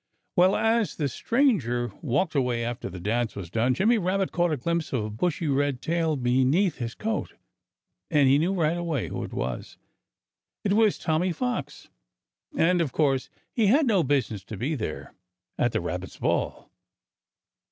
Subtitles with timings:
[0.35, 4.57] Well, as the stranger walked away, after the dance was done, Jimmy Rabbit caught a
[4.57, 7.35] glimpse of a bushy red tail beneath his coat.
[8.09, 9.77] And he knew right away who it was.
[10.63, 11.89] It was Tommy Fox!
[12.57, 15.13] And, of course, he had no business to be there,
[15.59, 16.67] at the Rabbits' Ball!